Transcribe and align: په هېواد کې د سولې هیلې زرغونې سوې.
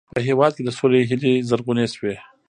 په 0.15 0.19
هېواد 0.27 0.51
کې 0.55 0.63
د 0.65 0.69
سولې 0.79 1.01
هیلې 1.09 1.33
زرغونې 1.49 1.85
سوې. 1.95 2.15